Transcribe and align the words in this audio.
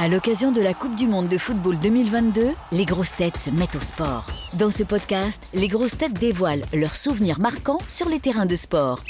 À 0.00 0.06
l'occasion 0.06 0.52
de 0.52 0.62
la 0.62 0.74
Coupe 0.74 0.94
du 0.94 1.08
Monde 1.08 1.26
de 1.26 1.36
football 1.38 1.76
2022, 1.76 2.50
les 2.70 2.84
grosses 2.84 3.16
têtes 3.16 3.36
se 3.36 3.50
mettent 3.50 3.74
au 3.74 3.80
sport. 3.80 4.26
Dans 4.56 4.70
ce 4.70 4.84
podcast, 4.84 5.42
les 5.54 5.66
grosses 5.66 5.98
têtes 5.98 6.12
dévoilent 6.12 6.62
leurs 6.72 6.94
souvenirs 6.94 7.40
marquants 7.40 7.80
sur 7.88 8.08
les 8.08 8.20
terrains 8.20 8.46
de 8.46 8.54
sport. 8.54 9.00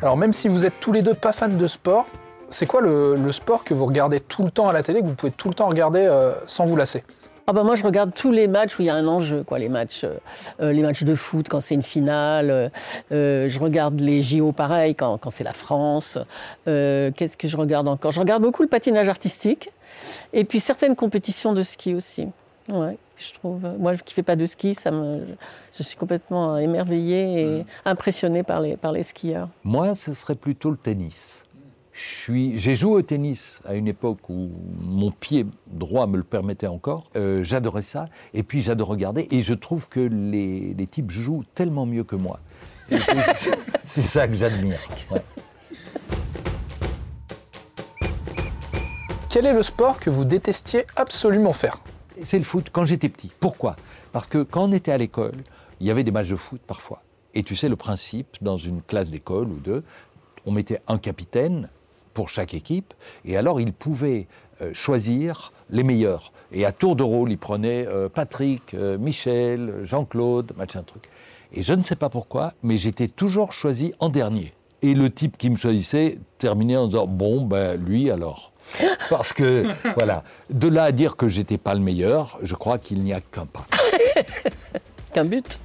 Alors 0.00 0.16
même 0.16 0.32
si 0.32 0.46
vous 0.46 0.66
êtes 0.66 0.78
tous 0.78 0.92
les 0.92 1.02
deux 1.02 1.14
pas 1.14 1.32
fans 1.32 1.48
de 1.48 1.66
sport, 1.66 2.06
c'est 2.48 2.66
quoi 2.66 2.80
le, 2.80 3.32
sport 3.32 3.64
que 3.64 3.74
vous 3.74 3.86
regardez 3.86 4.20
tout 4.20 4.44
le 4.44 4.52
temps 4.52 4.68
à 4.68 4.72
la 4.72 4.84
télé, 4.84 5.00
que 5.00 5.06
vous 5.06 5.14
pouvez 5.14 5.32
tout 5.32 5.48
le 5.48 5.54
temps 5.54 5.68
regarder 5.68 6.06
euh, 6.08 6.32
sans 6.46 6.64
vous 6.64 6.76
lasser? 6.76 7.02
Ah 7.46 7.52
bah 7.52 7.64
moi 7.64 7.74
je 7.74 7.82
regarde 7.84 8.12
tous 8.14 8.30
les 8.30 8.46
matchs 8.46 8.78
où 8.78 8.82
il 8.82 8.86
y 8.86 8.90
a 8.90 8.94
un 8.94 9.06
enjeu, 9.06 9.42
quoi, 9.42 9.58
les 9.58 9.68
matchs, 9.68 10.04
euh, 10.04 10.14
euh, 10.60 10.72
les 10.72 10.82
matchs 10.82 11.02
de 11.02 11.14
foot 11.14 11.48
quand 11.48 11.60
c'est 11.60 11.74
une 11.74 11.82
finale. 11.82 12.50
euh, 12.50 12.68
euh, 13.12 13.48
je 13.48 13.58
regarde 13.58 13.98
les 14.00 14.22
JO 14.22 14.52
pareil 14.52 14.94
quand, 14.94 15.18
quand 15.18 15.30
c'est 15.30 15.44
la 15.44 15.52
France. 15.52 16.18
Euh, 16.68 17.10
Qu'est-ce 17.16 17.36
que 17.36 17.48
je 17.48 17.56
regarde 17.56 17.88
encore? 17.88 18.12
Je 18.12 18.20
regarde 18.20 18.42
beaucoup 18.42 18.62
le 18.62 18.68
patinage 18.68 19.08
artistique 19.08 19.70
et 20.32 20.44
puis 20.44 20.60
certaines 20.60 20.94
compétitions 20.96 21.52
de 21.52 21.62
ski 21.62 21.94
aussi. 21.94 22.28
Ouais, 22.68 22.96
je 23.16 23.32
trouve. 23.32 23.60
Moi 23.78 23.96
qui 23.96 24.14
fais 24.14 24.22
pas 24.22 24.36
de 24.36 24.46
ski, 24.46 24.74
ça 24.74 24.92
me, 24.92 25.20
je 25.76 25.82
suis 25.82 25.96
complètement 25.96 26.56
émerveillée 26.56 27.42
et 27.42 27.66
impressionnée 27.84 28.44
par 28.44 28.60
les 28.60 28.76
par 28.76 28.92
les 28.92 29.02
skieurs. 29.02 29.48
Moi, 29.64 29.94
ce 29.96 30.14
serait 30.14 30.36
plutôt 30.36 30.70
le 30.70 30.76
tennis. 30.76 31.44
J'ai 32.02 32.74
joué 32.76 32.92
au 32.92 33.02
tennis 33.02 33.60
à 33.66 33.74
une 33.74 33.86
époque 33.88 34.30
où 34.30 34.50
mon 34.80 35.10
pied 35.10 35.44
droit 35.66 36.06
me 36.06 36.16
le 36.16 36.22
permettait 36.22 36.66
encore. 36.66 37.10
Euh, 37.16 37.44
J'adorais 37.44 37.82
ça. 37.82 38.06
Et 38.32 38.42
puis 38.42 38.60
j'adore 38.62 38.88
regarder. 38.88 39.28
Et 39.30 39.42
je 39.42 39.52
trouve 39.52 39.88
que 39.88 40.00
les, 40.00 40.72
les 40.72 40.86
types 40.86 41.10
jouent 41.10 41.44
tellement 41.54 41.84
mieux 41.84 42.04
que 42.04 42.16
moi. 42.16 42.40
C'est- 43.84 44.00
ça 44.02 44.26
que 44.28 44.34
j'admire. 44.34 44.78
Ouais. 45.10 45.22
Quel 49.28 49.46
est 49.46 49.52
le 49.52 49.62
sport 49.62 50.00
que 50.00 50.10
vous 50.10 50.24
détestiez 50.24 50.86
absolument 50.96 51.52
faire? 51.52 51.80
C'est 52.22 52.38
le 52.38 52.44
foot 52.44 52.68
quand 52.72 52.84
j'étais 52.84 53.08
petit. 53.08 53.30
Pourquoi? 53.40 53.76
Parce 54.12 54.26
que 54.26 54.42
quand 54.42 54.64
on 54.64 54.72
était 54.72 54.92
à 54.92 54.98
l'école, 54.98 55.36
il 55.80 55.86
y 55.86 55.90
avait 55.90 56.04
des 56.04 56.10
matchs 56.10 56.28
de 56.30 56.36
foot 56.36 56.60
parfois. 56.66 57.02
Et 57.34 57.42
tu 57.42 57.54
sais 57.54 57.68
le 57.68 57.76
principe, 57.76 58.36
dans 58.40 58.56
une 58.56 58.82
classe 58.82 59.10
d'école 59.10 59.48
ou 59.48 59.56
deux, 59.60 59.84
on 60.46 60.52
mettait 60.52 60.80
un 60.88 60.98
capitaine 60.98 61.68
pour 62.14 62.28
chaque 62.28 62.54
équipe, 62.54 62.94
et 63.24 63.36
alors 63.36 63.60
il 63.60 63.72
pouvait 63.72 64.26
euh, 64.62 64.70
choisir 64.74 65.52
les 65.70 65.82
meilleurs. 65.82 66.32
Et 66.52 66.64
à 66.64 66.72
tour 66.72 66.96
de 66.96 67.02
rôle, 67.02 67.30
il 67.30 67.38
prenait 67.38 67.86
euh, 67.86 68.08
Patrick, 68.08 68.74
euh, 68.74 68.98
Michel, 68.98 69.74
Jean-Claude, 69.82 70.52
machin 70.56 70.82
truc. 70.82 71.04
Et 71.52 71.62
je 71.62 71.74
ne 71.74 71.82
sais 71.82 71.96
pas 71.96 72.08
pourquoi, 72.08 72.54
mais 72.62 72.76
j'étais 72.76 73.08
toujours 73.08 73.52
choisi 73.52 73.92
en 73.98 74.08
dernier. 74.08 74.52
Et 74.82 74.94
le 74.94 75.10
type 75.10 75.36
qui 75.36 75.50
me 75.50 75.56
choisissait 75.56 76.18
terminait 76.38 76.76
en 76.76 76.86
disant 76.86 77.06
Bon, 77.06 77.42
ben 77.42 77.76
lui 77.76 78.10
alors. 78.10 78.52
Parce 79.10 79.32
que, 79.32 79.66
voilà, 79.96 80.24
de 80.48 80.68
là 80.68 80.84
à 80.84 80.92
dire 80.92 81.16
que 81.16 81.28
j'étais 81.28 81.58
pas 81.58 81.74
le 81.74 81.80
meilleur, 81.80 82.38
je 82.42 82.54
crois 82.54 82.78
qu'il 82.78 83.02
n'y 83.02 83.12
a 83.12 83.20
qu'un 83.20 83.46
pas. 83.46 83.66
Qu'un 85.12 85.24
but. 85.24 85.58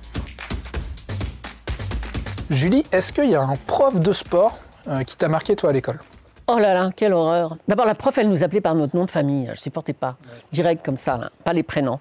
Julie, 2.49 2.83
est-ce 2.91 3.13
qu'il 3.13 3.29
y 3.29 3.35
a 3.35 3.41
un 3.41 3.55
prof 3.67 3.99
de 3.99 4.13
sport 4.13 4.57
euh, 4.87 5.03
qui 5.03 5.17
t'a 5.17 5.27
marqué 5.27 5.55
toi 5.55 5.69
à 5.69 5.73
l'école? 5.73 5.99
Oh 6.47 6.59
là 6.59 6.75
là, 6.75 6.91
quelle 6.95 7.13
horreur. 7.13 7.57
D'abord, 7.67 7.87
la 7.87 7.95
prof, 7.95 8.15
elle 8.19 8.29
nous 8.29 8.43
appelait 8.43 8.61
par 8.61 8.75
notre 8.75 8.95
nom 8.95 9.05
de 9.05 9.09
famille. 9.09 9.45
Je 9.47 9.51
ne 9.51 9.55
supportais 9.55 9.93
pas. 9.93 10.15
Direct 10.51 10.85
comme 10.85 10.97
ça, 10.97 11.17
là, 11.17 11.31
pas 11.43 11.53
les 11.53 11.63
prénoms. 11.63 11.99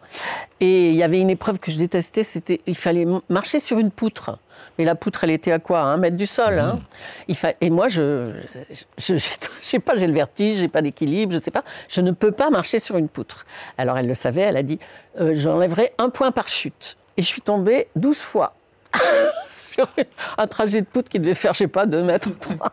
Et 0.61 0.91
il 0.91 0.95
y 0.97 1.03
avait 1.03 1.19
une 1.19 1.31
épreuve 1.31 1.59
que 1.59 1.71
je 1.71 1.79
détestais, 1.79 2.25
c'était 2.25 2.61
il 2.67 2.77
fallait 2.77 3.07
marcher 3.31 3.59
sur 3.59 3.79
une 3.79 3.91
poutre. 3.91 4.39
Mais 4.79 4.85
la 4.85 4.97
poutre, 4.97 5.25
elle 5.25 5.31
était 5.31 5.51
à 5.51 5.59
quoi 5.61 5.81
Un 5.81 5.97
mètre 5.97 6.17
du 6.19 6.27
sol. 6.27 6.59
hein? 6.59 6.79
Il 7.27 7.37
fa... 7.37 7.53
Et 7.63 7.71
moi, 7.71 7.89
je 7.89 8.27
je, 8.71 8.85
je, 8.99 9.17
je 9.17 9.29
sais 9.61 9.79
pas, 9.79 9.97
j'ai 9.97 10.07
le 10.07 10.13
vertige, 10.13 10.59
j'ai 10.59 10.69
pas 10.69 10.83
d'équilibre, 10.83 11.33
je 11.33 11.39
sais 11.39 11.51
pas. 11.51 11.65
Je 11.89 12.03
ne 12.03 12.11
peux 12.11 12.31
pas 12.31 12.51
marcher 12.51 12.79
sur 12.81 12.99
une 12.99 13.09
poutre. 13.09 13.47
Alors, 13.79 13.97
elle 13.97 14.07
le 14.07 14.15
savait, 14.15 14.43
elle 14.43 14.59
a 14.59 14.63
dit 14.63 14.79
euh, 15.21 15.33
j'enlèverai 15.35 15.95
un 15.97 16.11
point 16.11 16.33
par 16.33 16.49
chute. 16.49 16.99
Et 17.17 17.23
je 17.23 17.27
suis 17.27 17.41
tombée 17.41 17.89
12 17.97 18.19
fois 18.19 18.53
sur 19.47 19.89
un 20.37 20.47
trajet 20.47 20.83
de 20.83 20.87
poutre 20.87 21.09
qui 21.09 21.19
devait 21.19 21.35
faire, 21.35 21.55
je 21.55 21.59
sais 21.61 21.67
pas, 21.69 21.87
2 21.87 22.03
mètres 22.03 22.29
ou 22.29 22.33
3. 22.39 22.73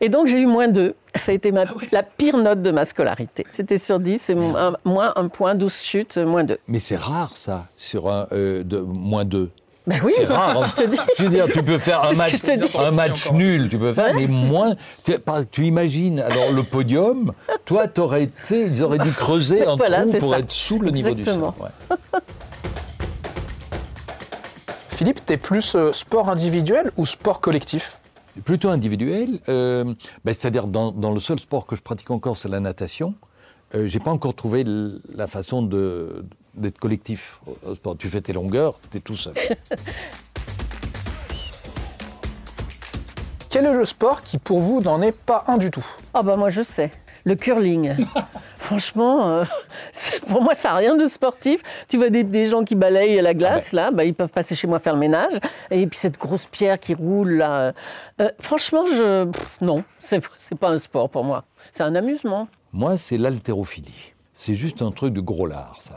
Et 0.00 0.08
donc 0.08 0.26
j'ai 0.26 0.40
eu 0.40 0.46
moins 0.46 0.68
2. 0.68 0.94
Ça 1.14 1.32
a 1.32 1.34
été 1.34 1.52
ma- 1.52 1.64
la 1.92 2.02
pire 2.02 2.36
note 2.38 2.62
de 2.62 2.70
ma 2.70 2.84
scolarité. 2.84 3.44
C'était 3.52 3.76
sur 3.78 3.98
10, 4.00 4.18
c'est 4.20 4.36
un- 4.38 4.74
moins 4.84 5.12
un 5.16 5.28
point, 5.28 5.54
12 5.54 5.74
chutes, 5.76 6.16
moins 6.18 6.44
2. 6.44 6.58
Mais 6.68 6.78
c'est 6.78 6.96
rare 6.96 7.32
ça, 7.36 7.66
sur 7.76 8.10
un 8.10 8.26
euh, 8.32 8.62
de 8.64 8.78
moins 8.78 9.24
deux. 9.24 9.50
Ben 9.86 9.98
oui, 10.04 10.12
C'est 10.14 10.26
rare. 10.26 10.58
hein. 10.60 10.66
je 10.76 10.82
te 10.84 10.88
dis. 10.88 10.98
Je 11.18 11.22
veux 11.24 11.28
dire, 11.30 11.46
tu 11.52 11.62
peux 11.62 11.78
faire 11.78 12.02
un 12.04 12.12
match, 12.92 13.30
un 13.30 13.34
nul, 13.34 13.68
tu 13.68 13.78
peux 13.78 13.92
faire, 13.92 14.14
mais 14.14 14.26
moins. 14.26 14.74
Tu, 15.50 15.64
imagines, 15.64 16.20
alors 16.20 16.52
le 16.52 16.62
podium, 16.62 17.32
toi, 17.64 17.88
t'aurais 17.88 18.24
été, 18.24 18.66
ils 18.66 18.82
auraient 18.82 18.98
dû 18.98 19.10
creuser 19.10 19.66
un 19.66 19.76
Voilà, 19.76 20.02
trou 20.02 20.18
pour 20.18 20.32
ça. 20.32 20.38
être 20.38 20.52
sous 20.52 20.78
le 20.78 20.90
niveau 20.90 21.10
du 21.14 21.24
sol. 21.24 21.34
Exactement. 21.34 21.54
ouais. 21.60 22.18
Philippe, 24.90 25.24
t'es 25.24 25.38
plus 25.38 25.74
euh, 25.76 25.92
sport 25.94 26.28
individuel 26.28 26.90
ou 26.98 27.06
sport 27.06 27.40
collectif? 27.40 27.96
Plutôt 28.44 28.68
individuel, 28.70 29.40
euh, 29.48 29.84
ben, 30.24 30.32
c'est-à-dire 30.34 30.66
dans, 30.66 30.92
dans 30.92 31.12
le 31.12 31.20
seul 31.20 31.38
sport 31.38 31.66
que 31.66 31.76
je 31.76 31.82
pratique 31.82 32.10
encore, 32.10 32.36
c'est 32.36 32.48
la 32.48 32.60
natation. 32.60 33.14
Euh, 33.74 33.86
J'ai 33.86 34.00
pas 34.00 34.10
encore 34.10 34.34
trouvé 34.34 34.64
la 35.14 35.26
façon 35.26 35.62
de- 35.62 36.24
d'être 36.54 36.78
collectif 36.78 37.40
au- 37.46 37.56
au 37.70 37.74
sport. 37.74 37.96
Tu 37.98 38.08
fais 38.08 38.20
tes 38.20 38.32
longueurs, 38.32 38.80
tu 38.90 38.96
es 38.98 39.00
tout 39.00 39.14
seul. 39.14 39.34
Quel 43.50 43.66
est 43.66 43.72
le 43.72 43.84
sport 43.84 44.22
qui 44.22 44.38
pour 44.38 44.60
vous 44.60 44.80
n'en 44.80 45.02
est 45.02 45.12
pas 45.12 45.44
un 45.48 45.58
du 45.58 45.70
tout? 45.70 45.84
Ah 46.14 46.22
bah 46.22 46.36
moi 46.36 46.50
je 46.50 46.62
sais. 46.62 46.90
Le 47.24 47.34
curling. 47.34 47.94
Franchement, 48.70 49.28
euh, 49.28 49.44
pour 50.28 50.42
moi, 50.42 50.54
ça 50.54 50.68
n'a 50.68 50.74
rien 50.76 50.94
de 50.94 51.04
sportif. 51.06 51.60
Tu 51.88 51.96
vois 51.96 52.08
des, 52.08 52.22
des 52.22 52.46
gens 52.46 52.62
qui 52.62 52.76
balayent 52.76 53.20
la 53.20 53.34
glace, 53.34 53.72
là, 53.72 53.90
bah, 53.90 54.04
ils 54.04 54.14
peuvent 54.14 54.30
passer 54.30 54.54
chez 54.54 54.68
moi 54.68 54.78
faire 54.78 54.92
le 54.92 55.00
ménage. 55.00 55.32
Et 55.72 55.88
puis 55.88 55.98
cette 55.98 56.18
grosse 56.18 56.46
pierre 56.46 56.78
qui 56.78 56.94
roule, 56.94 57.32
là. 57.32 57.72
euh, 58.20 58.30
franchement, 58.38 58.84
je, 58.86 59.24
pff, 59.24 59.60
non, 59.60 59.82
c'est 59.98 60.20
pas 60.60 60.68
un 60.68 60.78
sport 60.78 61.10
pour 61.10 61.24
moi. 61.24 61.42
C'est 61.72 61.82
un 61.82 61.96
amusement. 61.96 62.46
Moi, 62.72 62.96
c'est 62.96 63.18
l'haltérophilie. 63.18 64.14
C'est 64.42 64.54
juste 64.54 64.80
un 64.80 64.90
truc 64.90 65.12
de 65.12 65.20
gros 65.20 65.46
lard, 65.46 65.76
ça. 65.78 65.94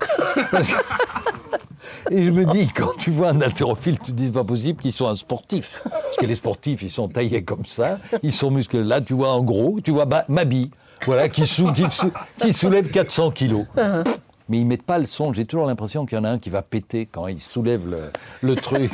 Et 2.11 2.25
je 2.25 2.31
me 2.31 2.43
dis, 2.45 2.67
quand 2.75 2.91
tu 2.97 3.09
vois 3.09 3.29
un 3.29 3.39
haltérophile, 3.39 3.97
tu 3.99 4.11
te 4.11 4.17
dis, 4.17 4.25
c'est 4.25 4.31
pas 4.33 4.43
possible 4.43 4.81
qu'ils 4.81 4.91
soient 4.91 5.11
un 5.11 5.15
sportif. 5.15 5.81
Parce 5.89 6.17
que 6.17 6.25
les 6.25 6.35
sportifs, 6.35 6.81
ils 6.81 6.89
sont 6.91 7.07
taillés 7.07 7.45
comme 7.45 7.65
ça, 7.65 7.99
ils 8.21 8.33
sont 8.33 8.51
musclés. 8.51 8.83
Là, 8.83 8.99
tu 8.99 9.13
vois 9.13 9.29
un 9.31 9.39
gros, 9.41 9.79
tu 9.81 9.91
vois 9.91 10.05
Mabi, 10.27 10.71
voilà, 11.05 11.29
qui, 11.29 11.47
sou- 11.47 11.71
qui 11.71 11.89
sou- 11.89 12.11
qui 12.37 12.51
soulève 12.51 12.89
400 12.89 13.31
kilos. 13.31 13.65
Mais 14.49 14.59
ils 14.59 14.65
mettent 14.67 14.83
pas 14.83 14.97
le 14.99 15.05
son. 15.05 15.31
J'ai 15.31 15.45
toujours 15.45 15.65
l'impression 15.65 16.05
qu'il 16.05 16.17
y 16.17 16.21
en 16.21 16.25
a 16.25 16.29
un 16.31 16.37
qui 16.37 16.49
va 16.49 16.61
péter 16.63 17.07
quand 17.09 17.27
il 17.27 17.39
soulève 17.39 17.83
le 18.41 18.55
truc. 18.57 18.91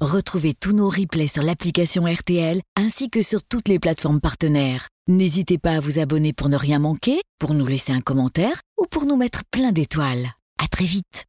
Retrouvez 0.00 0.52
tous 0.52 0.72
nos 0.72 0.90
replays 0.90 1.26
sur 1.26 1.42
l'application 1.42 2.04
RTL 2.04 2.60
ainsi 2.76 3.08
que 3.08 3.22
sur 3.22 3.42
toutes 3.42 3.68
les 3.68 3.78
plateformes 3.78 4.20
partenaires. 4.20 4.88
N'hésitez 5.08 5.56
pas 5.56 5.70
à 5.70 5.80
vous 5.80 5.98
abonner 5.98 6.34
pour 6.34 6.50
ne 6.50 6.56
rien 6.58 6.78
manquer, 6.78 7.22
pour 7.38 7.54
nous 7.54 7.64
laisser 7.64 7.92
un 7.92 8.02
commentaire 8.02 8.60
ou 8.78 8.84
pour 8.84 9.06
nous 9.06 9.16
mettre 9.16 9.40
plein 9.50 9.72
d'étoiles. 9.72 10.28
À 10.62 10.68
très 10.68 10.84
vite. 10.84 11.24